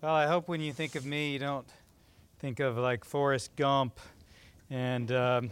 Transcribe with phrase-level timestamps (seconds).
[0.00, 1.66] Well, I hope when you think of me, you don't
[2.38, 3.98] think of like Forrest Gump.
[4.70, 5.50] And, um,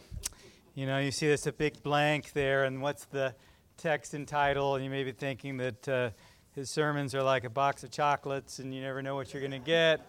[0.76, 3.35] you know, you see this a big blank there, and what's the
[3.77, 4.77] text and title?
[4.77, 6.11] And you may be thinking that uh,
[6.54, 9.51] his sermons are like a box of chocolates and you never know what you're going
[9.51, 10.09] to get.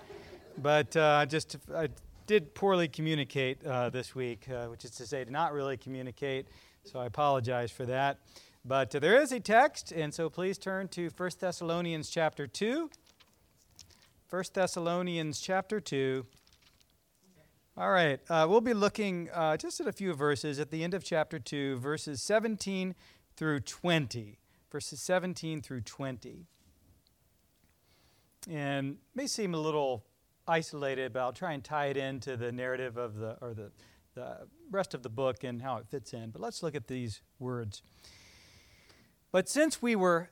[0.60, 1.90] But uh, just, I
[2.28, 6.46] did poorly communicate uh, this week, uh, which is to say, to not really communicate.
[6.84, 8.20] So I apologize for that.
[8.64, 12.92] But uh, there is a text, and so please turn to 1 Thessalonians chapter 2.
[14.30, 16.26] 1 Thessalonians chapter 2.
[17.78, 20.94] All right, uh, we'll be looking uh, just at a few verses at the end
[20.94, 22.94] of chapter 2, verses 17
[23.38, 24.38] through 20.
[24.70, 26.46] Verses 17 through 20.
[28.50, 30.04] And may seem a little
[30.46, 33.72] isolated, but I'll try and tie it into the narrative of the, or the,
[34.14, 36.32] the rest of the book and how it fits in.
[36.32, 37.82] But let's look at these words.
[39.32, 40.32] But since we were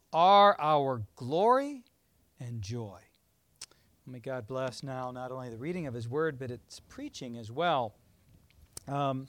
[0.13, 1.83] are our glory
[2.39, 2.99] and joy.
[4.05, 7.51] May God bless now not only the reading of His Word, but its preaching as
[7.51, 7.95] well.
[8.87, 9.27] Um,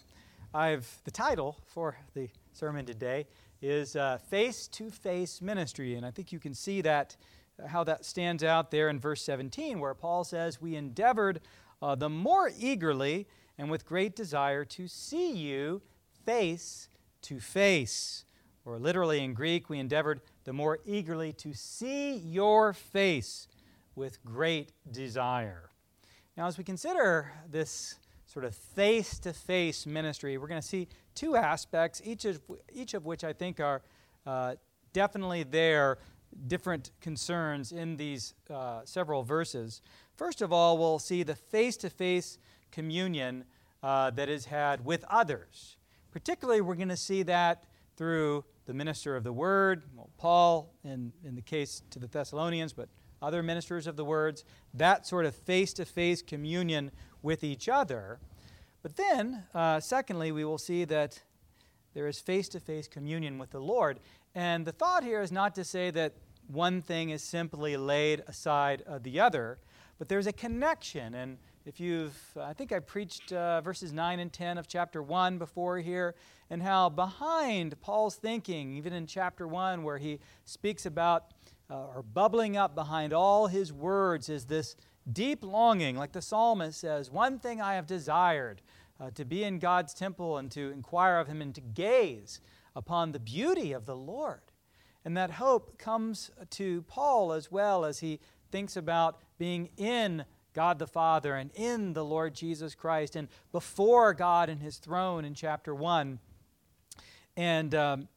[0.55, 3.27] I've the title for the sermon today
[3.61, 3.97] is
[4.29, 7.17] face to face ministry, and I think you can see that
[7.63, 11.41] uh, how that stands out there in verse 17, where Paul says, "We endeavored
[11.81, 15.83] uh, the more eagerly and with great desire to see you
[16.25, 16.89] face
[17.23, 18.25] to face."
[18.65, 23.49] Or literally in Greek, we endeavored the more eagerly to see your face
[23.97, 25.71] with great desire.
[26.37, 27.97] Now, as we consider this
[28.27, 32.41] sort of face to face ministry, we're going to see two aspects, each of,
[32.73, 33.83] each of which I think are
[34.27, 34.55] uh,
[34.93, 35.99] definitely there,
[36.47, 39.83] different concerns in these uh, several verses.
[40.17, 42.39] First of all, we'll see the face to face
[42.71, 43.45] communion
[43.83, 45.77] uh, that is had with others.
[46.13, 47.65] Particularly, we're going to see that
[47.97, 52.73] through the minister of the word, well, Paul in, in the case to the Thessalonians,
[52.73, 52.89] but
[53.21, 56.91] other ministers of the words, that sort of face to face communion
[57.23, 58.19] with each other.
[58.83, 61.21] But then, uh, secondly, we will see that
[61.95, 64.01] there is face to face communion with the Lord.
[64.35, 66.15] And the thought here is not to say that
[66.49, 69.59] one thing is simply laid aside of the other,
[69.99, 71.15] but there's a connection.
[71.15, 75.39] And if you've, I think I preached uh, verses 9 and 10 of chapter 1
[75.39, 76.15] before here,
[76.51, 81.33] and how behind Paul's thinking, even in chapter 1, where he speaks about,
[81.71, 84.75] uh, or bubbling up behind all his words, is this
[85.13, 88.61] deep longing, like the psalmist says, One thing I have desired,
[89.01, 92.41] uh, to be in God's temple and to inquire of him and to gaze
[92.75, 94.41] upon the beauty of the Lord.
[95.05, 100.79] And that hope comes to Paul as well as he thinks about being in God
[100.79, 105.35] the Father and in the Lord Jesus Christ and before God and his throne in
[105.35, 106.19] chapter 1.
[107.37, 108.09] And, um,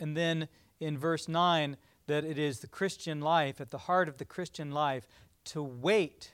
[0.00, 0.48] and then
[0.80, 4.70] in verse 9, that it is the Christian life, at the heart of the Christian
[4.70, 5.06] life,
[5.46, 6.32] to wait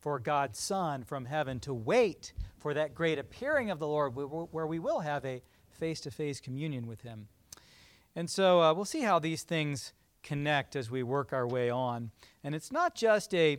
[0.00, 4.66] for God's Son from heaven, to wait for that great appearing of the Lord where
[4.66, 7.28] we will have a face to face communion with Him.
[8.16, 9.92] And so uh, we'll see how these things
[10.22, 12.10] connect as we work our way on.
[12.42, 13.58] And it's not just a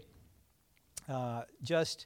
[1.07, 2.05] uh, just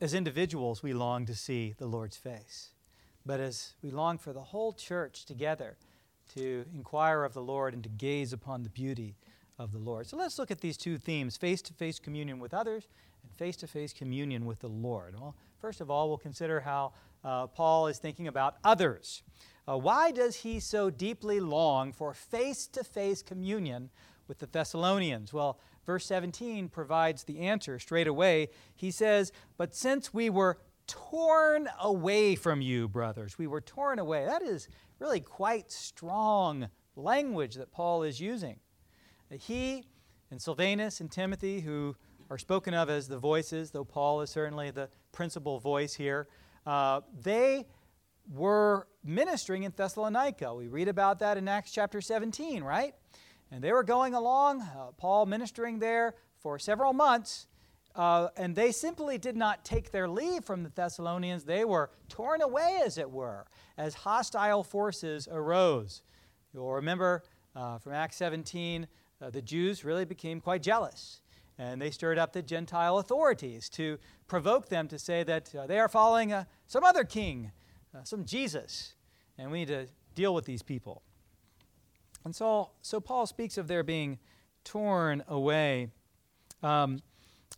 [0.00, 2.70] as individuals, we long to see the Lord's face,
[3.24, 5.76] but as we long for the whole church together
[6.34, 9.16] to inquire of the Lord and to gaze upon the beauty
[9.58, 10.06] of the Lord.
[10.06, 12.88] So let's look at these two themes face to face communion with others
[13.22, 15.14] and face to face communion with the Lord.
[15.18, 16.92] Well, first of all, we'll consider how
[17.24, 19.22] uh, Paul is thinking about others.
[19.68, 23.90] Uh, why does he so deeply long for face to face communion
[24.26, 25.32] with the Thessalonians?
[25.32, 28.48] Well, verse 17 provides the answer straight away.
[28.74, 34.24] He says, But since we were torn away from you, brothers, we were torn away.
[34.24, 34.68] That is
[34.98, 38.60] really quite strong language that Paul is using.
[39.30, 39.84] He
[40.30, 41.96] and Silvanus and Timothy, who
[42.30, 46.28] are spoken of as the voices, though Paul is certainly the principal voice here,
[46.66, 47.66] uh, they
[48.32, 50.54] were ministering in Thessalonica.
[50.54, 52.94] We read about that in Acts chapter 17, right?
[53.52, 57.46] And they were going along, uh, Paul ministering there for several months,
[57.94, 61.44] uh, and they simply did not take their leave from the Thessalonians.
[61.44, 63.46] They were torn away, as it were,
[63.76, 66.00] as hostile forces arose.
[66.54, 68.88] You'll remember uh, from Acts 17,
[69.20, 71.20] uh, the Jews really became quite jealous.
[71.58, 75.78] And they stirred up the Gentile authorities to provoke them to say that uh, they
[75.78, 77.52] are following uh, some other king,
[78.04, 78.94] some Jesus,
[79.36, 81.02] and we need to deal with these people.
[82.24, 84.18] And so, so Paul speaks of their being
[84.64, 85.88] torn away.
[86.62, 87.00] Um,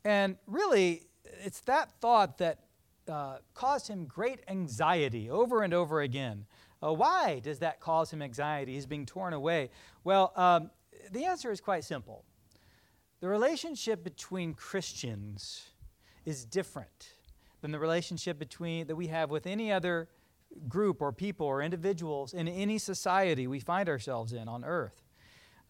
[0.05, 1.03] and really,
[1.45, 2.61] it's that thought that
[3.09, 6.47] uh, caused him great anxiety over and over again.
[6.83, 8.75] Uh, why does that cause him anxiety?
[8.75, 9.71] He's being torn away.
[10.05, 10.71] Well, um,
[11.13, 12.25] the answer is quite simple.
[13.21, 15.69] The relationship between Christians
[16.25, 17.13] is different
[17.61, 20.09] than the relationship between that we have with any other
[20.69, 25.03] group or people or individuals in any society we find ourselves in on earth.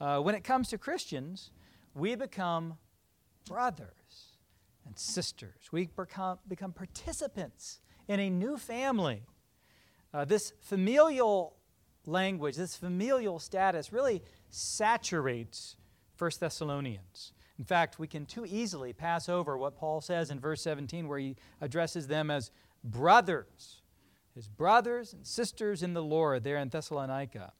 [0.00, 1.50] Uh, when it comes to Christians,
[1.94, 2.76] we become
[3.46, 4.38] brothers
[4.86, 5.68] and sisters.
[5.72, 9.22] We become, become participants in a new family.
[10.12, 11.56] Uh, this familial
[12.06, 15.76] language, this familial status really saturates
[16.18, 17.32] 1 Thessalonians.
[17.58, 21.18] In fact, we can too easily pass over what Paul says in verse 17, where
[21.18, 22.50] he addresses them as
[22.82, 23.82] brothers,
[24.34, 27.52] his brothers and sisters in the Lord there in Thessalonica.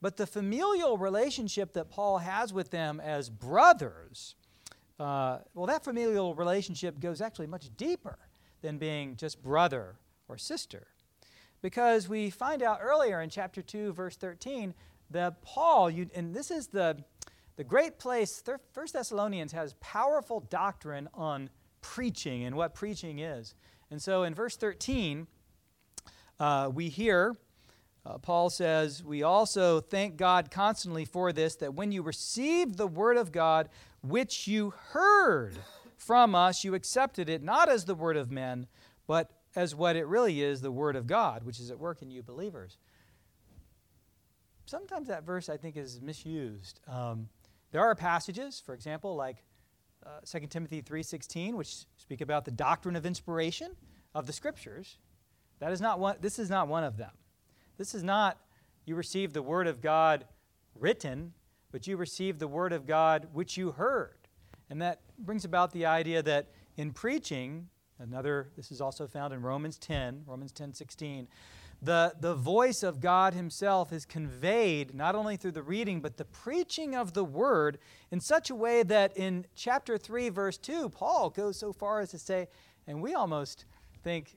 [0.00, 4.34] But the familial relationship that Paul has with them as brothers,
[4.98, 8.18] uh, well, that familial relationship goes actually much deeper
[8.62, 9.96] than being just brother
[10.28, 10.88] or sister.
[11.60, 14.74] Because we find out earlier in chapter 2, verse 13,
[15.10, 17.04] that Paul, you, and this is the,
[17.56, 21.50] the great place, First Thessalonians has powerful doctrine on
[21.80, 23.54] preaching and what preaching is.
[23.90, 25.28] And so in verse 13,
[26.42, 27.36] uh, we hear
[28.04, 32.86] uh, Paul says, We also thank God constantly for this, that when you received the
[32.86, 33.68] word of God,
[34.02, 35.56] which you heard
[35.96, 38.66] from us, you accepted it not as the word of men,
[39.06, 42.10] but as what it really is, the word of God, which is at work in
[42.10, 42.76] you believers.
[44.66, 46.80] Sometimes that verse, I think, is misused.
[46.88, 47.28] Um,
[47.70, 49.44] there are passages, for example, like
[50.04, 53.76] uh, 2 Timothy 3.16, which speak about the doctrine of inspiration
[54.12, 54.98] of the Scriptures.
[55.62, 57.12] That is not one, this is not one of them.
[57.78, 58.36] This is not
[58.84, 60.24] you receive the Word of God
[60.74, 61.34] written,
[61.70, 64.16] but you receive the Word of God which you heard.
[64.70, 67.68] And that brings about the idea that in preaching,
[68.00, 71.28] another, this is also found in Romans 10, Romans 10 16,
[71.80, 76.24] the, the voice of God Himself is conveyed not only through the reading, but the
[76.24, 77.78] preaching of the Word
[78.10, 82.10] in such a way that in chapter 3, verse 2, Paul goes so far as
[82.10, 82.48] to say,
[82.88, 83.64] and we almost
[84.02, 84.34] think,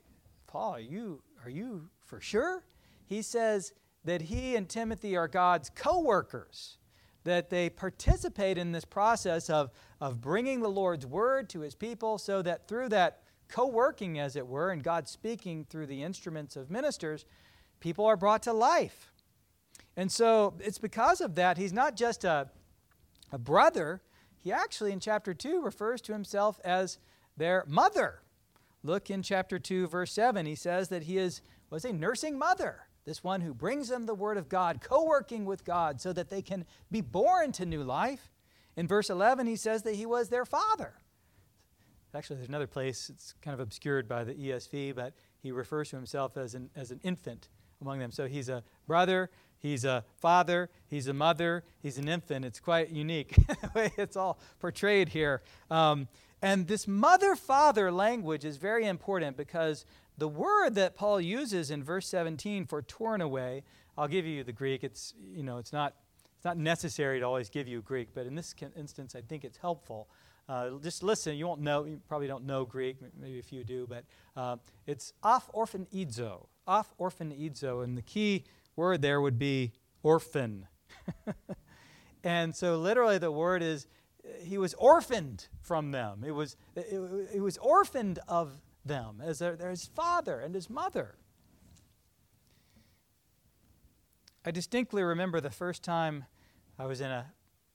[0.56, 2.64] Paul, are you, are you for sure?
[3.06, 3.74] he says
[4.06, 6.78] that he and Timothy are God's co workers,
[7.26, 9.70] that they participate in this process of,
[10.00, 14.38] of bringing the Lord's word to his people so that through that co working, as
[14.38, 17.26] it were, and God speaking through the instruments of ministers,
[17.82, 19.12] people are brought to life.
[19.98, 22.50] And so it's because of that, he's not just a,
[23.30, 24.02] a brother,
[24.38, 26.98] he actually in chapter 2 refers to himself as
[27.36, 28.22] their mother.
[28.86, 30.46] Look in chapter 2, verse 7.
[30.46, 34.16] He says that he is was a nursing mother this one who brings them the
[34.16, 37.84] Word of God, co working with God so that they can be born to new
[37.84, 38.32] life.
[38.76, 40.96] In verse 11, he says that he was their father.
[42.14, 45.98] Actually, there's another place, it's kind of obscured by the ESV, but he refers to
[45.98, 47.50] himself as an, as an infant
[47.82, 48.10] among them.
[48.10, 49.30] So he's a brother,
[49.60, 52.46] he's a father, he's a mother, he's an infant.
[52.46, 55.44] It's quite unique the way it's all portrayed here.
[55.70, 56.08] Um,
[56.46, 59.84] and this mother father language is very important because
[60.20, 63.64] the word that Paul uses in verse 17 for torn away,
[63.98, 64.84] I'll give you the Greek.
[64.84, 65.96] It's, you know, it's not,
[66.36, 69.58] it's not necessary to always give you Greek, but in this instance, I think it's
[69.58, 70.08] helpful.
[70.48, 73.88] Uh, just listen, you won't know, you probably don't know Greek, maybe a few do,
[73.90, 74.04] but
[74.38, 76.46] uh, it's off orphan idzo.
[76.68, 78.44] Off orphan idzo, and the key
[78.76, 79.72] word there would be
[80.04, 80.68] orphan.
[82.24, 83.88] and so literally the word is
[84.42, 86.24] he was orphaned from them.
[86.26, 91.16] It was, it, was orphaned of them as their, their, his father and his mother.
[94.46, 96.26] I distinctly remember the first time
[96.78, 97.26] I was in a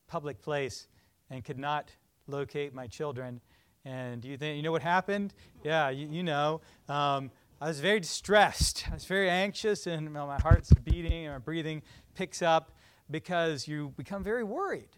[0.07, 0.87] public place
[1.29, 1.91] and could not
[2.27, 3.41] locate my children.
[3.85, 5.35] And you think you know what happened?
[5.65, 6.61] Yeah, you, you know.
[6.89, 7.31] Um,
[7.61, 8.87] I was very distressed.
[8.91, 11.83] I was very anxious, and my heart's beating and my breathing
[12.15, 12.73] picks up
[13.11, 14.91] because you become very worried.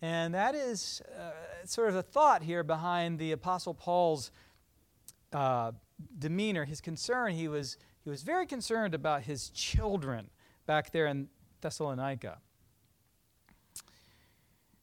[0.00, 1.30] And that is uh,
[1.64, 4.30] sort of the thought here behind the Apostle Paul's
[5.32, 5.72] uh,
[6.18, 7.32] demeanor, his concern.
[7.32, 10.30] He was, he was very concerned about his children
[10.66, 11.28] back there in
[11.60, 12.38] Thessalonica.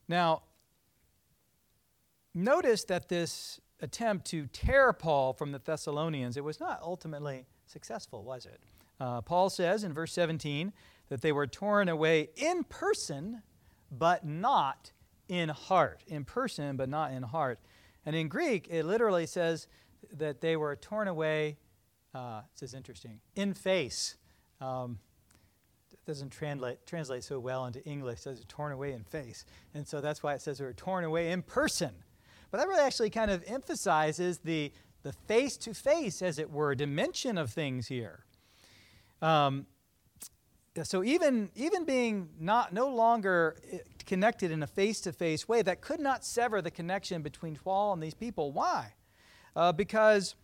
[0.08, 0.42] Now,
[2.34, 8.22] notice that this attempt to tear Paul from the Thessalonians, it was not ultimately successful,
[8.22, 8.60] was it?
[9.00, 10.72] Uh, Paul says in verse 17
[11.08, 13.42] that they were torn away in person,
[13.90, 14.92] but not
[15.28, 17.58] in heart, in person, but not in heart.
[18.04, 19.66] And in Greek, it literally says
[20.12, 21.58] that they were torn away.
[22.14, 23.20] Uh, this is interesting.
[23.34, 24.16] In face.
[24.60, 24.98] Um,
[26.06, 28.20] doesn't translate, translate so well into English.
[28.20, 29.44] It says torn away in face.
[29.74, 31.90] And so that's why it says they were torn away in person.
[32.50, 36.74] But that really actually kind of emphasizes the the face to face, as it were,
[36.74, 38.24] dimension of things here.
[39.22, 39.66] Um,
[40.82, 46.00] so even even being not no longer eh, connected in a face-to-face way that could
[46.00, 48.52] not sever the connection between paul and these people.
[48.52, 48.94] Why?
[49.54, 50.34] Uh, because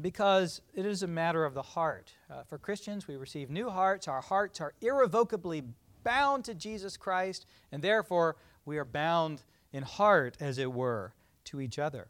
[0.00, 2.12] because it is a matter of the heart.
[2.30, 4.08] Uh, for christians we receive new hearts.
[4.08, 5.62] Our hearts are irrevocably
[6.02, 11.14] bound to jesus christ and therefore we are bound in heart as it were
[11.44, 12.08] to each other.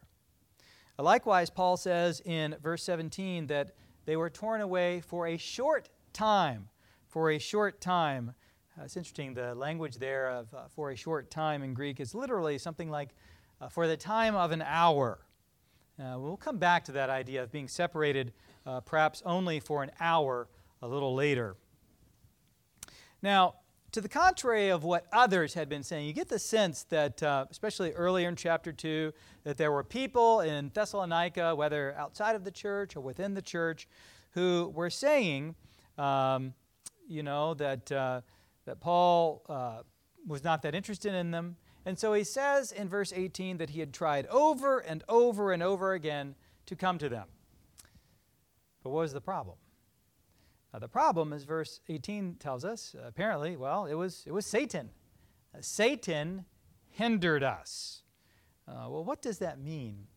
[0.97, 3.71] Likewise paul says in verse 17 that
[4.05, 6.69] they were torn away for a short time
[7.15, 8.33] for a short time.
[8.77, 12.13] Uh, it's interesting, the language there of uh, for a short time in Greek is
[12.13, 13.09] literally something like
[13.61, 15.19] uh, for the time of an hour.
[15.97, 18.33] Uh, we'll come back to that idea of being separated
[18.65, 20.49] uh, perhaps only for an hour
[20.81, 21.55] a little later.
[23.21, 23.55] Now,
[23.93, 27.45] to the contrary of what others had been saying, you get the sense that, uh,
[27.49, 29.13] especially earlier in chapter 2,
[29.45, 33.87] that there were people in Thessalonica, whether outside of the church or within the church,
[34.31, 35.55] who were saying,
[35.97, 36.53] um,
[37.07, 37.89] you know, that,
[38.65, 39.83] that Paul uh,
[40.27, 41.57] was not that interested in them.
[41.85, 45.61] And so he says in verse 18 that he had tried over and over and
[45.61, 47.27] over again to come to them.
[48.83, 49.57] But what was the problem?
[50.79, 54.89] The problem, as verse 18 tells us, apparently, well, it was, it was Satan.
[55.53, 56.43] Uh, Satan
[56.89, 58.03] hindered us.
[58.67, 60.07] Uh, well, what does that mean?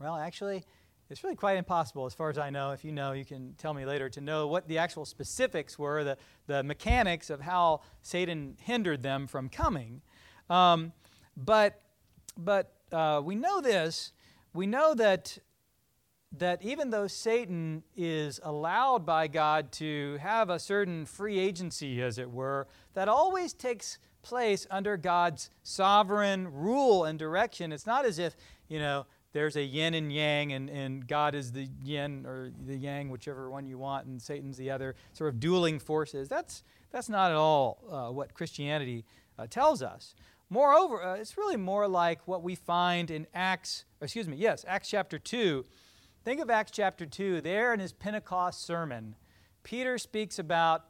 [0.00, 0.64] Well, actually,
[1.10, 2.70] it's really quite impossible, as far as I know.
[2.70, 6.04] If you know, you can tell me later to know what the actual specifics were,
[6.04, 10.02] the, the mechanics of how Satan hindered them from coming.
[10.48, 10.92] Um,
[11.36, 11.82] but
[12.36, 14.12] but uh, we know this.
[14.54, 15.38] We know that
[16.38, 22.18] that even though Satan is allowed by God to have a certain free agency, as
[22.18, 27.72] it were, that always takes place under God's sovereign rule and direction.
[27.72, 28.36] It's not as if,
[28.68, 32.76] you know, there's a yin and yang, and, and God is the yin or the
[32.76, 36.28] yang, whichever one you want, and Satan's the other, sort of dueling forces.
[36.28, 39.04] That's, that's not at all uh, what Christianity
[39.38, 40.14] uh, tells us.
[40.48, 44.90] Moreover, uh, it's really more like what we find in Acts, excuse me, yes, Acts
[44.90, 45.64] chapter 2.
[46.24, 47.40] Think of Acts chapter 2.
[47.40, 49.14] There in his Pentecost sermon,
[49.62, 50.86] Peter speaks about,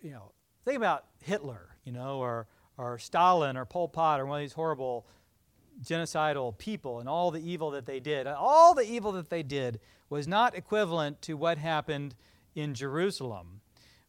[0.00, 0.30] you know,
[0.64, 2.46] think about Hitler, you know, or,
[2.78, 5.04] or Stalin or Pol Pot or one of these horrible
[5.82, 8.26] genocidal people and all the evil that they did.
[8.26, 12.14] All the evil that they did was not equivalent to what happened
[12.54, 13.60] in Jerusalem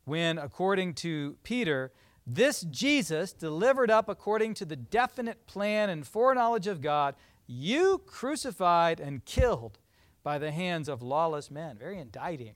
[0.05, 1.91] when, according to Peter,
[2.25, 7.15] this Jesus, delivered up according to the definite plan and foreknowledge of God,
[7.47, 9.79] you crucified and killed
[10.23, 11.77] by the hands of lawless men.
[11.77, 12.53] Very indicting.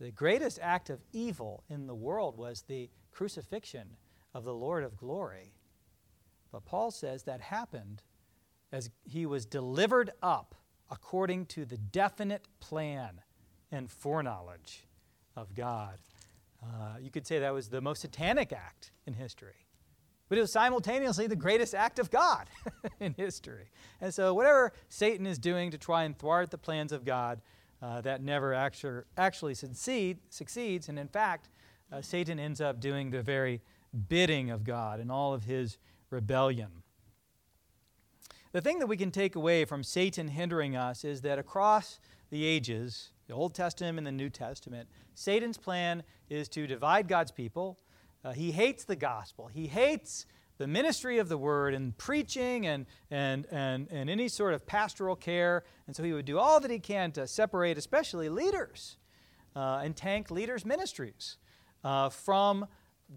[0.00, 3.96] The greatest act of evil in the world was the crucifixion
[4.32, 5.52] of the Lord of glory.
[6.50, 8.02] But Paul says that happened
[8.72, 10.54] as he was delivered up
[10.90, 13.20] according to the definite plan
[13.70, 14.86] and foreknowledge
[15.36, 15.98] of God.
[16.62, 19.66] Uh, you could say that was the most satanic act in history.
[20.28, 22.48] But it was simultaneously the greatest act of God
[23.00, 23.70] in history.
[24.00, 27.40] And so, whatever Satan is doing to try and thwart the plans of God,
[27.80, 30.88] uh, that never actually, succeed, succeeds.
[30.88, 31.48] And in fact,
[31.92, 33.62] uh, Satan ends up doing the very
[34.08, 35.78] bidding of God in all of his
[36.10, 36.82] rebellion.
[38.58, 42.00] The thing that we can take away from Satan hindering us is that across
[42.30, 47.30] the ages, the Old Testament and the New Testament, Satan's plan is to divide God's
[47.30, 47.78] people.
[48.24, 49.46] Uh, he hates the gospel.
[49.46, 54.54] He hates the ministry of the word and preaching and, and, and, and any sort
[54.54, 55.62] of pastoral care.
[55.86, 58.96] And so he would do all that he can to separate, especially leaders,
[59.54, 61.36] uh, and tank leaders' ministries
[61.84, 62.66] uh, from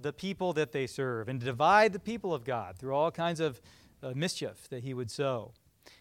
[0.02, 3.60] the people that they serve and divide the people of God through all kinds of
[4.04, 5.54] uh, mischief that he would sow.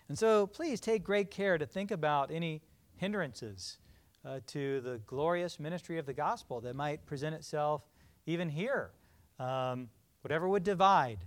[0.09, 2.63] And so please take great care to think about any
[2.97, 3.79] hindrances
[4.25, 7.89] uh, to the glorious ministry of the gospel that might present itself
[8.27, 8.91] even here.
[9.39, 9.89] Um,
[10.23, 11.21] whatever would divide,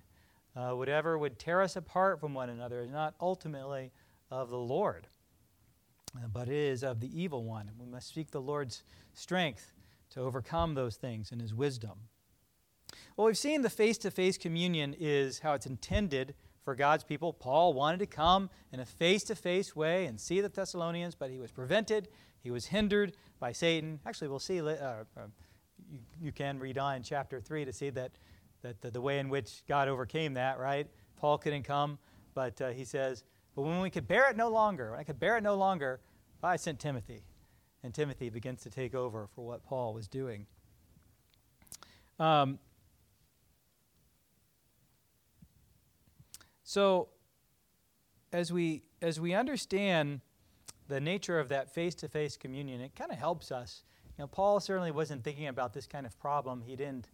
[0.56, 3.92] uh, whatever would tear us apart from one another is not ultimately
[4.30, 5.08] of the Lord,
[6.16, 7.72] uh, but it is of the evil one.
[7.80, 9.74] We must seek the Lord's strength
[10.12, 12.10] to overcome those things in his wisdom.
[13.18, 17.34] Well, we've seen the face to face communion is how it's intended for God's people.
[17.34, 21.30] Paul wanted to come in a face to face way and see the Thessalonians, but
[21.30, 22.08] he was prevented.
[22.42, 24.00] He was hindered by Satan.
[24.06, 25.04] Actually, we'll see, uh, uh,
[25.92, 28.12] you, you, can read on in chapter 3 to see that
[28.64, 30.88] that the, the way in which God overcame that, right?
[31.18, 32.00] Paul couldn't come,
[32.34, 33.24] but uh, he says,
[33.56, 36.00] But when we could bear it no longer, when I could bear it no longer,
[36.42, 37.24] I sent Timothy.
[37.84, 40.48] And Timothy begins to take over for what Paul was doing.
[42.20, 42.60] Um,
[46.74, 47.10] so,
[48.32, 50.22] as we, as we understand
[50.88, 53.84] the nature of that face to face communion, it kind of helps us.
[54.18, 56.64] You know, Paul certainly wasn't thinking about this kind of problem.
[56.66, 57.10] He didn't,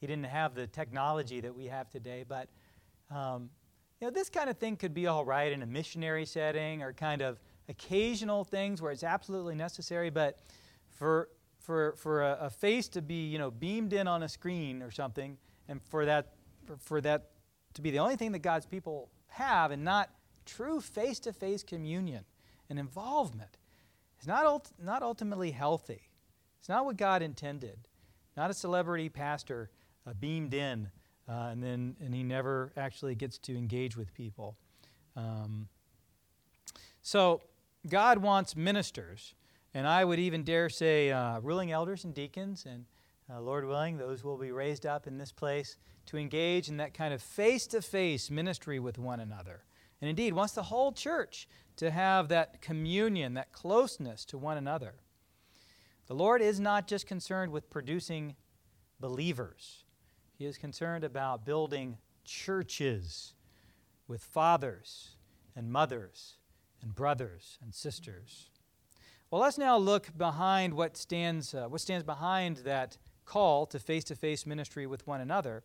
[0.00, 2.50] he didn't have the technology that we have today, but
[3.10, 3.50] um,
[4.00, 6.92] you know, this kind of thing could be all right in a missionary setting or
[6.92, 10.38] kind of occasional things where it's absolutely necessary, but
[10.88, 14.82] for, for, for a, a face to be you know, beamed in on a screen
[14.82, 15.36] or something,
[15.66, 17.29] and for that, for, for that
[17.74, 20.10] to be the only thing that God's people have and not
[20.44, 22.24] true face to face communion
[22.68, 23.58] and involvement
[24.20, 26.08] is not, ult- not ultimately healthy.
[26.58, 27.78] It's not what God intended.
[28.36, 29.70] Not a celebrity pastor
[30.06, 30.90] uh, beamed in
[31.30, 34.56] uh, and then and he never actually gets to engage with people.
[35.16, 35.68] Um,
[37.02, 37.40] so
[37.88, 39.34] God wants ministers,
[39.72, 42.84] and I would even dare say uh, ruling elders and deacons, and
[43.32, 46.94] uh, Lord willing, those will be raised up in this place to engage in that
[46.94, 49.64] kind of face to face ministry with one another.
[50.00, 51.46] And indeed, wants the whole church
[51.76, 54.94] to have that communion, that closeness to one another.
[56.06, 58.34] The Lord is not just concerned with producing
[58.98, 59.84] believers,
[60.36, 63.34] He is concerned about building churches
[64.08, 65.16] with fathers
[65.54, 66.36] and mothers
[66.82, 68.50] and brothers and sisters.
[69.30, 72.98] Well, let's now look behind what stands, uh, what stands behind that
[73.30, 75.62] call to face to face ministry with one another.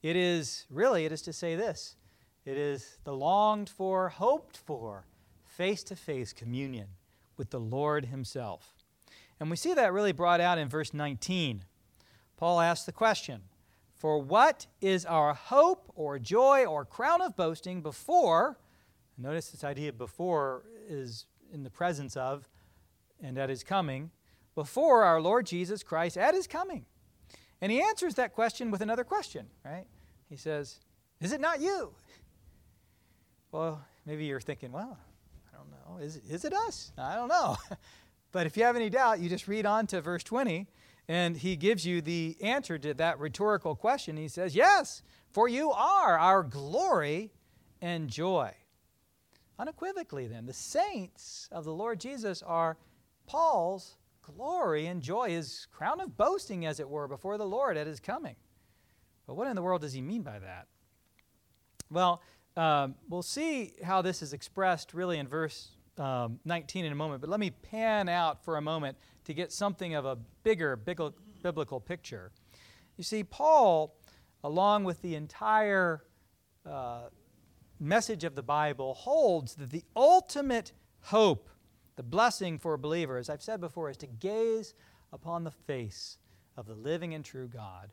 [0.00, 1.96] It is really, it is to say this
[2.44, 5.06] it is the longed for, hoped for
[5.44, 6.86] face to face communion
[7.36, 8.76] with the Lord Himself.
[9.40, 11.64] And we see that really brought out in verse 19.
[12.36, 13.42] Paul asks the question
[13.96, 18.56] For what is our hope or joy or crown of boasting before?
[19.18, 22.48] Notice this idea before is in the presence of
[23.20, 24.12] and at his coming,
[24.54, 26.86] before our Lord Jesus Christ at his coming.
[27.60, 29.86] And he answers that question with another question, right?
[30.28, 30.80] He says,
[31.20, 31.92] Is it not you?
[33.52, 34.96] Well, maybe you're thinking, well,
[35.52, 36.04] I don't know.
[36.04, 36.92] Is, is it us?
[36.96, 37.56] I don't know.
[38.32, 40.68] but if you have any doubt, you just read on to verse 20,
[41.08, 44.16] and he gives you the answer to that rhetorical question.
[44.16, 47.32] He says, Yes, for you are our glory
[47.82, 48.54] and joy.
[49.58, 52.78] Unequivocally, then, the saints of the Lord Jesus are
[53.26, 53.96] Paul's
[54.30, 58.00] glory and joy, his crown of boasting, as it were, before the Lord at his
[58.00, 58.36] coming.
[59.26, 60.66] But what in the world does he mean by that?
[61.90, 62.22] Well,
[62.56, 67.20] um, we'll see how this is expressed really in verse um, 19 in a moment,
[67.20, 71.80] but let me pan out for a moment to get something of a bigger biblical
[71.80, 72.32] picture.
[72.96, 73.96] You see, Paul,
[74.42, 76.04] along with the entire
[76.64, 77.08] uh,
[77.78, 81.48] message of the Bible, holds that the ultimate hope,
[81.96, 84.74] the blessing for a believer, as I've said before, is to gaze
[85.12, 86.18] upon the face
[86.56, 87.90] of the living and true God.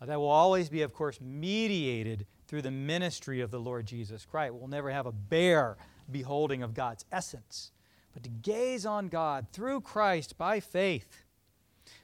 [0.00, 4.24] Uh, that will always be, of course, mediated through the ministry of the Lord Jesus
[4.24, 4.54] Christ.
[4.54, 5.76] We'll never have a bare
[6.10, 7.72] beholding of God's essence,
[8.12, 11.24] but to gaze on God through Christ by faith.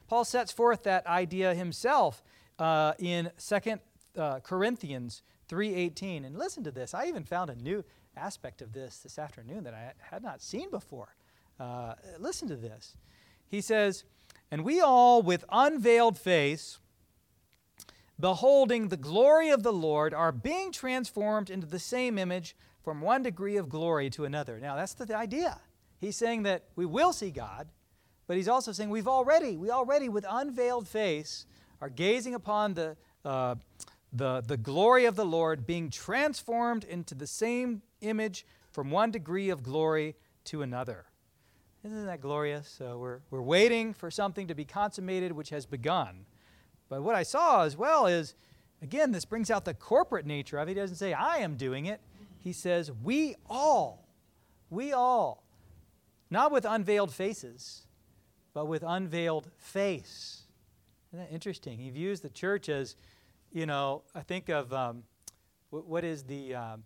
[0.06, 2.22] Paul sets forth that idea himself
[2.58, 3.78] uh, in 2
[4.16, 6.24] uh, Corinthians 3:18.
[6.24, 6.94] And listen to this.
[6.94, 7.84] I even found a new
[8.16, 11.14] aspect of this this afternoon that I had not seen before.
[11.58, 12.96] Uh, listen to this.
[13.48, 14.04] He says,
[14.50, 16.78] "And we all with unveiled face
[18.20, 23.22] beholding the glory of the Lord, are being transformed into the same image from one
[23.22, 24.58] degree of glory to another.
[24.58, 25.60] Now, that's the idea.
[25.98, 27.68] He's saying that we will see God,
[28.26, 31.46] but he's also saying we've already, we already, with unveiled face,
[31.80, 33.54] are gazing upon the, uh,
[34.12, 39.48] the, the glory of the Lord, being transformed into the same image from one degree
[39.48, 41.06] of glory to another.
[41.84, 42.68] Isn't that glorious?
[42.68, 46.26] So we're, we're waiting for something to be consummated which has begun.
[46.88, 48.34] But what I saw as well is,
[48.82, 50.72] again, this brings out the corporate nature of it.
[50.72, 52.00] He doesn't say, I am doing it.
[52.40, 54.08] He says, we all,
[54.70, 55.44] we all,
[56.30, 57.86] not with unveiled faces,
[58.54, 60.42] but with unveiled face.
[61.12, 61.78] Isn't that interesting?
[61.78, 62.96] He views the church as,
[63.52, 65.04] you know, I think of um,
[65.70, 66.76] what is the, uh,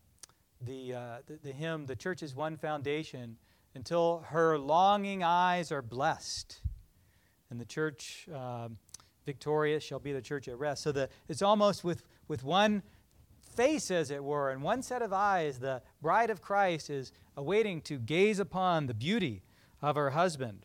[0.60, 3.36] the, uh, the, the hymn, The Church is One Foundation,
[3.74, 6.60] until her longing eyes are blessed.
[7.50, 8.28] And the church.
[8.34, 8.78] Um,
[9.24, 10.82] victorious shall be the church at rest.
[10.82, 12.82] So the, it's almost with, with one
[13.54, 17.80] face, as it were, and one set of eyes, the bride of Christ is awaiting
[17.82, 19.42] to gaze upon the beauty
[19.80, 20.64] of her husband.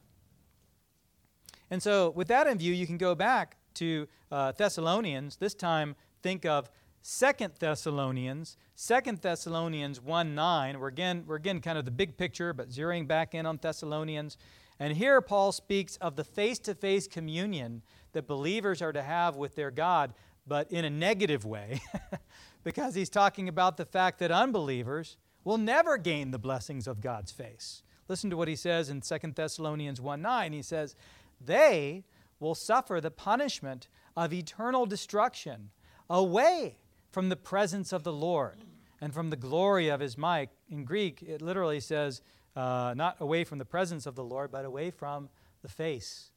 [1.69, 5.95] And so, with that in view, you can go back to uh, Thessalonians, this time
[6.23, 6.71] think of
[7.09, 10.77] Second Thessalonians, Second Thessalonians 1 9.
[10.77, 14.37] We're again, we're again kind of the big picture, but zeroing back in on Thessalonians.
[14.77, 19.37] And here Paul speaks of the face to face communion that believers are to have
[19.37, 20.15] with their God,
[20.45, 21.79] but in a negative way,
[22.65, 25.15] because he's talking about the fact that unbelievers
[25.45, 27.83] will never gain the blessings of God's face.
[28.09, 30.51] Listen to what he says in 2 Thessalonians 1 9.
[30.51, 30.93] He says,
[31.39, 32.03] They
[32.41, 35.69] will suffer the punishment of eternal destruction
[36.09, 36.75] away
[37.11, 38.63] from the presence of the Lord
[39.01, 40.49] and from the glory of his might.
[40.69, 42.21] In Greek, it literally says,
[42.55, 45.29] uh, not away from the presence of the Lord, but away from
[45.61, 46.31] the face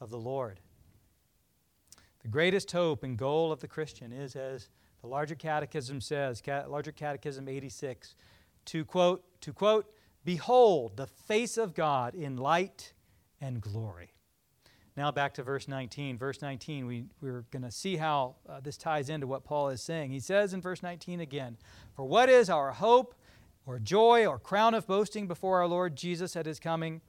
[0.00, 0.60] of the Lord.
[2.22, 4.68] The greatest hope and goal of the Christian is, as
[5.00, 8.14] the larger catechism says, larger catechism 86,
[8.66, 9.92] to quote, to quote,
[10.24, 12.92] behold the face of God in light
[13.40, 14.12] and glory.
[14.96, 16.18] Now back to verse 19.
[16.18, 19.82] Verse 19, we, we're going to see how uh, this ties into what Paul is
[19.82, 20.10] saying.
[20.10, 21.56] He says in verse 19 again,
[21.96, 23.14] For what is our hope
[23.64, 27.00] or joy or crown of boasting before our Lord Jesus at his coming?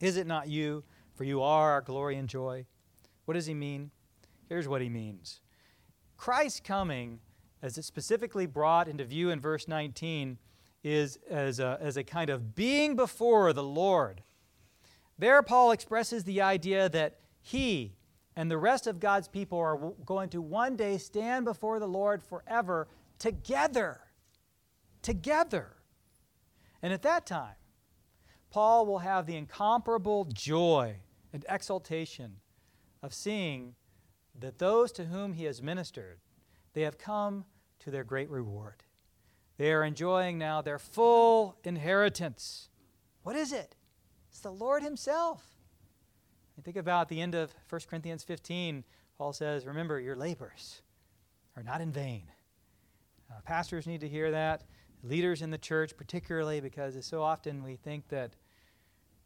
[0.00, 0.84] Is it not you?
[1.14, 2.66] For you are our glory and joy.
[3.24, 3.90] What does he mean?
[4.48, 5.40] Here's what he means
[6.16, 7.20] Christ's coming,
[7.62, 10.38] as it's specifically brought into view in verse 19,
[10.82, 14.22] is as a, as a kind of being before the Lord
[15.18, 17.96] there, Paul expresses the idea that he
[18.36, 22.22] and the rest of God's people are going to one day stand before the Lord
[22.22, 24.00] forever together.
[25.02, 25.76] Together.
[26.82, 27.54] And at that time,
[28.50, 30.96] Paul will have the incomparable joy
[31.32, 32.36] and exultation
[33.02, 33.74] of seeing
[34.38, 36.18] that those to whom he has ministered,
[36.72, 37.44] they have come
[37.80, 38.82] to their great reward.
[39.56, 42.68] They are enjoying now their full inheritance.
[43.22, 43.76] What is it?
[44.34, 45.44] It's the Lord Himself.
[46.56, 48.82] You think about the end of 1 Corinthians 15,
[49.16, 50.82] Paul says, Remember, your labors
[51.56, 52.24] are not in vain.
[53.30, 54.64] Uh, pastors need to hear that,
[55.04, 58.34] leaders in the church, particularly because so often we think that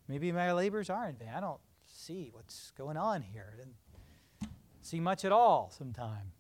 [0.09, 1.31] maybe my labors are in vain.
[1.35, 3.55] I don't see what's going on here.
[3.55, 6.33] I didn't see much at all sometime.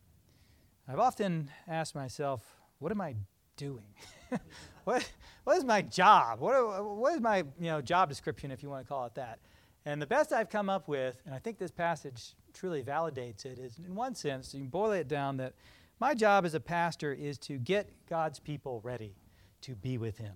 [0.86, 2.42] I've often asked myself,
[2.80, 3.14] what am I
[3.58, 3.84] doing?
[4.84, 5.10] what,
[5.44, 6.40] what is my job?
[6.40, 9.40] What, what is my you know, job description, if you want to call it that?
[9.84, 13.58] And the best I've come up with, and I think this passage truly validates it,
[13.58, 15.54] is in one sense, you can boil it down that
[16.00, 19.16] my job as a pastor is to get God's people ready
[19.62, 20.34] to be with Him.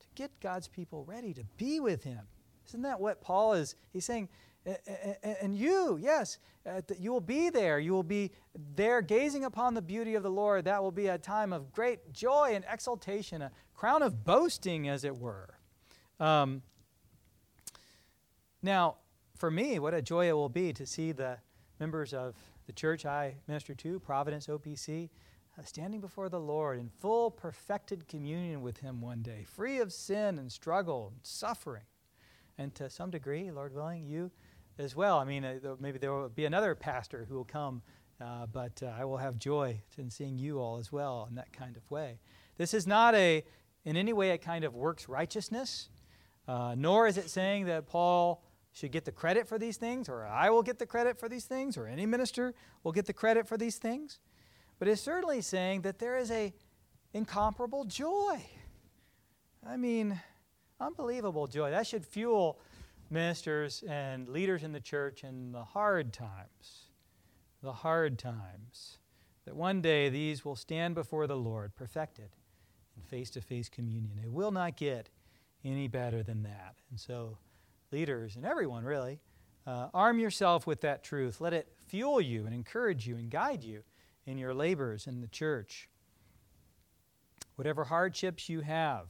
[0.00, 2.20] To get God's people ready to be with Him.
[2.68, 3.76] Isn't that what Paul is?
[3.92, 4.28] He's saying,
[5.22, 7.78] and you, yes, uh, you will be there.
[7.78, 8.30] You will be
[8.74, 10.64] there gazing upon the beauty of the Lord.
[10.64, 15.04] That will be a time of great joy and exultation, a crown of boasting, as
[15.04, 15.58] it were.
[16.18, 16.62] Um,
[18.62, 18.96] now,
[19.36, 21.38] for me, what a joy it will be to see the
[21.78, 22.34] members of
[22.66, 25.10] the church I minister to, Providence OPC,
[25.58, 29.92] uh, standing before the Lord in full perfected communion with Him one day, free of
[29.92, 31.84] sin and struggle and suffering.
[32.56, 34.30] And to some degree, Lord willing, you
[34.78, 35.18] as well.
[35.18, 37.82] I mean, uh, maybe there will be another pastor who will come,
[38.20, 41.52] uh, but uh, I will have joy in seeing you all as well in that
[41.52, 42.18] kind of way.
[42.56, 43.44] This is not a,
[43.84, 45.88] in any way, a kind of works righteousness,
[46.48, 50.26] uh, nor is it saying that Paul should get the credit for these things, or
[50.26, 53.46] I will get the credit for these things, or any minister will get the credit
[53.46, 54.18] for these things.
[54.78, 56.52] But it's certainly saying that there is a
[57.12, 58.44] incomparable joy.
[59.66, 60.20] I mean,
[60.80, 61.70] unbelievable joy.
[61.70, 62.58] That should fuel
[63.14, 66.90] ministers and leaders in the church in the hard times,
[67.62, 68.98] the hard times,
[69.44, 72.30] that one day these will stand before the Lord perfected
[72.96, 74.18] in face to face communion.
[74.22, 75.08] It will not get
[75.64, 76.76] any better than that.
[76.90, 77.38] And so,
[77.92, 79.20] leaders and everyone really,
[79.66, 81.40] uh, arm yourself with that truth.
[81.40, 83.84] Let it fuel you and encourage you and guide you
[84.26, 85.88] in your labors in the church.
[87.54, 89.06] Whatever hardships you have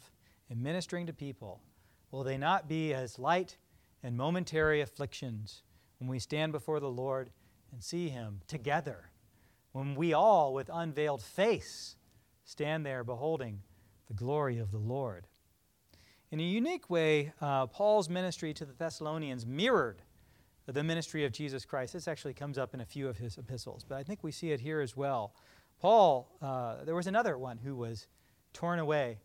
[0.51, 1.61] in ministering to people,
[2.11, 3.57] will they not be as light
[4.05, 5.63] and momentary afflictions
[5.99, 7.31] when we stand before the Lord
[7.73, 9.11] and see Him together,
[9.73, 11.97] when we all, with unveiled face,
[12.45, 13.63] stand there beholding
[14.07, 15.27] the glory of the Lord.
[16.31, 20.03] In a unique way, uh, Paul's ministry to the Thessalonians mirrored
[20.67, 21.95] the ministry of Jesus Christ.
[21.95, 24.51] This actually comes up in a few of his epistles, but I think we see
[24.51, 25.35] it here as well.
[25.81, 28.07] Paul, uh, there was another one who was
[28.53, 29.19] torn away,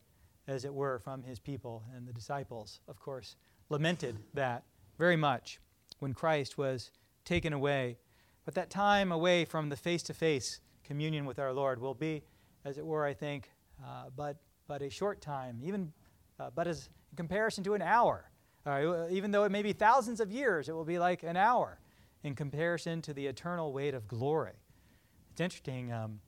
[0.48, 3.36] as it were, from his people, and the disciples, of course,
[3.70, 4.64] lamented that
[4.98, 5.60] very much
[6.00, 6.92] when Christ was
[7.26, 7.98] taken away.
[8.46, 12.24] But that time away from the face to face communion with our Lord will be,
[12.66, 13.52] as it were, I think,
[13.84, 15.94] uh, but, but a short time, even
[16.40, 18.32] uh, but as in comparison to an hour.
[18.66, 21.80] Uh, even though it may be thousands of years, it will be like an hour
[22.24, 24.54] in comparison to the eternal weight of glory.
[25.32, 25.92] It's interesting.
[25.92, 26.20] Um,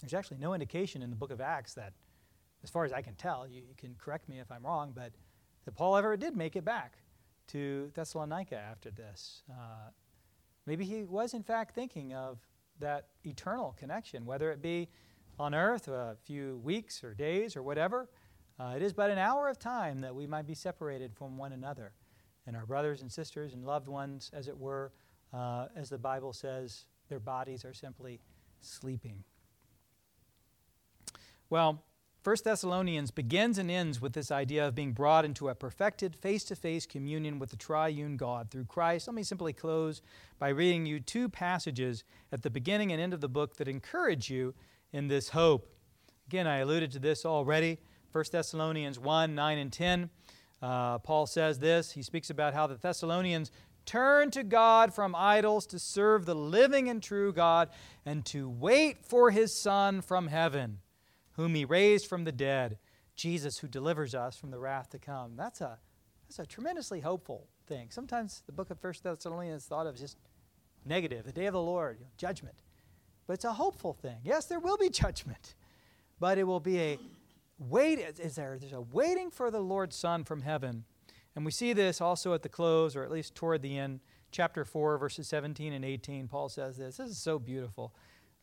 [0.00, 1.92] there's actually no indication in the book of Acts that,
[2.62, 5.12] as far as I can tell, you, you can correct me if I'm wrong, but
[5.64, 6.98] that Paul ever did make it back
[7.48, 9.42] to Thessalonica after this.
[9.50, 9.90] Uh,
[10.66, 12.38] maybe he was, in fact, thinking of
[12.80, 14.88] that eternal connection, whether it be
[15.38, 18.08] on earth a few weeks or days or whatever.
[18.58, 21.52] Uh, it is but an hour of time that we might be separated from one
[21.52, 21.92] another
[22.46, 24.92] and our brothers and sisters and loved ones, as it were,
[25.32, 28.20] uh, as the Bible says, their bodies are simply
[28.60, 29.24] sleeping.
[31.50, 31.82] Well,
[32.24, 36.42] 1 Thessalonians begins and ends with this idea of being brought into a perfected face
[36.44, 39.06] to face communion with the triune God through Christ.
[39.06, 40.00] Let me simply close
[40.38, 44.30] by reading you two passages at the beginning and end of the book that encourage
[44.30, 44.54] you
[44.90, 45.68] in this hope.
[46.26, 47.78] Again, I alluded to this already.
[48.12, 50.08] 1 Thessalonians 1 9 and 10.
[50.62, 51.92] Uh, Paul says this.
[51.92, 53.50] He speaks about how the Thessalonians
[53.84, 57.68] turn to God from idols to serve the living and true God
[58.06, 60.78] and to wait for his Son from heaven
[61.34, 62.78] whom he raised from the dead,
[63.14, 65.36] Jesus who delivers us from the wrath to come.
[65.36, 65.78] That's a,
[66.26, 67.88] that's a tremendously hopeful thing.
[67.90, 70.18] Sometimes the book of First Thessalonians is thought of as just
[70.84, 72.56] negative, the day of the Lord, you know, judgment.
[73.26, 74.18] But it's a hopeful thing.
[74.22, 75.54] Yes, there will be judgment,
[76.20, 76.98] but it will be a
[77.58, 77.98] wait.
[77.98, 78.56] Is there?
[78.58, 80.84] There's a waiting for the Lord's Son from heaven,
[81.34, 84.64] and we see this also at the close, or at least toward the end, chapter
[84.64, 86.28] four, verses 17 and 18.
[86.28, 86.98] Paul says this.
[86.98, 87.94] This is so beautiful.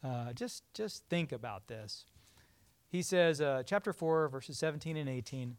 [0.03, 2.05] Uh, just, just think about this.
[2.91, 5.55] He says, uh, chapter 4, verses 17 and 18,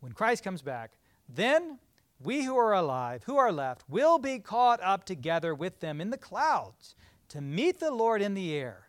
[0.00, 0.92] when Christ comes back,
[1.28, 1.78] then
[2.18, 6.08] we who are alive, who are left, will be caught up together with them in
[6.08, 6.94] the clouds
[7.28, 8.88] to meet the Lord in the air.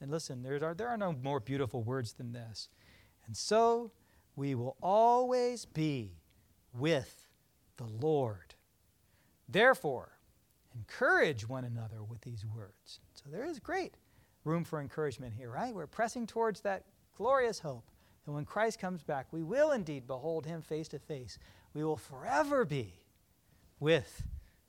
[0.00, 2.68] And listen, there are, there are no more beautiful words than this.
[3.26, 3.92] And so
[4.34, 6.16] we will always be
[6.74, 7.28] with
[7.76, 8.54] the Lord.
[9.48, 10.18] Therefore,
[10.74, 13.00] encourage one another with these words.
[13.14, 13.94] So there is great
[14.44, 15.74] room for encouragement here, right?
[15.74, 16.84] We're pressing towards that
[17.20, 17.84] glorious hope
[18.24, 21.38] that when Christ comes back, we will indeed behold him face to face.
[21.74, 22.94] We will forever be
[23.78, 24.22] with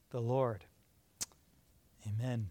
[0.10, 0.66] the Lord.
[2.06, 2.50] Amen.